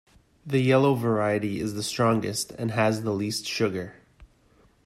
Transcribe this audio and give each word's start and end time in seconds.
The 0.47 0.57
yellow 0.61 0.95
variety 0.95 1.59
is 1.59 1.75
the 1.75 1.83
strongest 1.83 2.53
and 2.53 2.71
has 2.71 3.03
the 3.03 3.13
least 3.13 3.45
sugar. 3.45 3.97